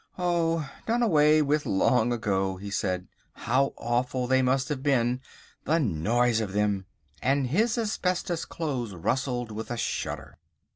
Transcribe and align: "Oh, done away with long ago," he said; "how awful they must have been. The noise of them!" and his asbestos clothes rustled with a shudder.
"Oh, 0.17 0.67
done 0.87 1.03
away 1.03 1.43
with 1.43 1.67
long 1.67 2.11
ago," 2.11 2.57
he 2.57 2.71
said; 2.71 3.07
"how 3.33 3.75
awful 3.77 4.25
they 4.25 4.41
must 4.41 4.67
have 4.69 4.81
been. 4.81 5.21
The 5.65 5.79
noise 5.79 6.39
of 6.39 6.53
them!" 6.53 6.87
and 7.21 7.45
his 7.45 7.77
asbestos 7.77 8.45
clothes 8.45 8.95
rustled 8.95 9.51
with 9.51 9.69
a 9.69 9.77
shudder. 9.77 10.39